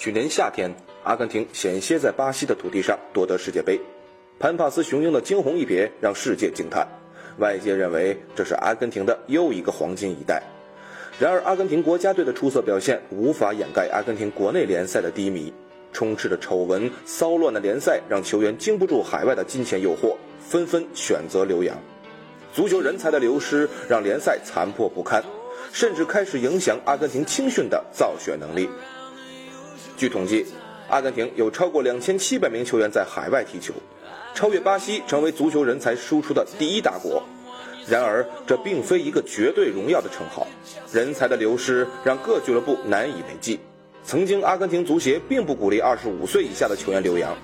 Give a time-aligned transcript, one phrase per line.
[0.00, 0.74] 去年夏天，
[1.04, 3.78] 阿根廷险些在巴西的土地上夺得世界杯，
[4.38, 6.88] 潘帕斯雄鹰的惊鸿一瞥让世界惊叹，
[7.36, 10.42] 外界认为这是阿根廷的又一个黄金一代。
[11.18, 15.52] 然而，阿根廷国家队的出色表现无法掩盖阿根廷国内联赛的低迷，
[15.92, 21.76] 充斥着丑闻、骚乱的联赛让球员经不住海外的金钱诱惑，纷纷选择留洋。
[22.54, 25.22] 足球人才的流失让联赛残破不堪，
[25.74, 28.66] 甚至开始影响阿根廷青训的造血能力。
[30.00, 30.46] 据统计，
[30.88, 33.74] 阿根廷有超过两千七百名球员在海外踢球，
[34.32, 37.22] 超越巴西成为足球人才输出的第一大国。
[37.86, 40.46] 然而，这并非一个绝对荣耀的称号，
[40.90, 43.60] 人才的流失让各俱乐部难以为继。
[44.02, 47.36] 曾经，阿根廷足协并不鼓励二十五岁以下的球员留洋。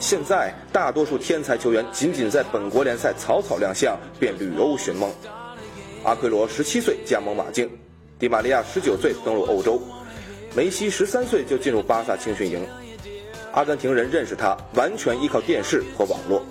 [0.00, 5.08] 现在，大多数天才球员仅仅在本国联赛草草亮相，便旅欧寻梦。
[6.02, 7.70] 阿奎罗十七岁加盟马竞，
[8.18, 9.80] 迪玛利亚十九岁登陆欧洲，
[10.54, 12.66] 梅西十三岁就进入巴萨青训营。
[13.52, 16.44] 阿根廷人认识他，完全依靠电视和网络。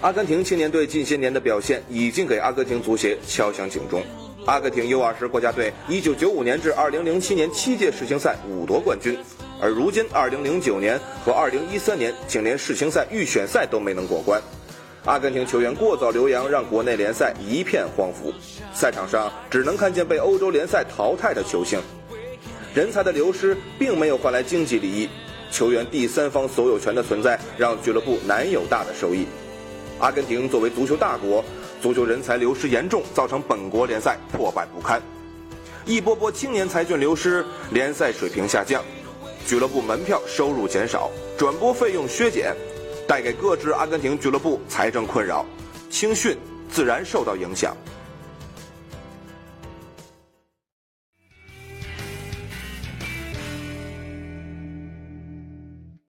[0.00, 4.02] 阿根廷青年队近些年的表现已经给阿根廷足协敲响警钟。
[4.46, 9.18] 阿根廷 U20 国家队一九九五年至二零零七年七届世青赛五夺冠军。
[9.60, 14.40] 而如今，2009年和2013年竟连世青赛预选赛都没能过关。
[15.04, 18.32] 阿根廷球员过早留洋，让国内联赛一片荒芜，
[18.72, 21.78] 赛场上只能看见被欧洲联赛淘汰的球星。
[22.72, 25.08] 人才的流失并没有换来经济利益，
[25.50, 29.26] 球员第三方所有权的存在让俱乐部难有大的收益。
[29.98, 31.44] 阿根廷作为足球大国，
[31.82, 35.02] 足球人才流失严重，造成本国联赛破败不堪。
[35.84, 38.84] 一波波青年才俊流失，联赛水平下降。
[39.44, 42.54] 俱乐部门票收入减少，转播费用削减，
[43.04, 45.44] 带给各支阿根廷俱乐部财政困扰，
[45.90, 46.36] 青训
[46.70, 47.76] 自然受到影响。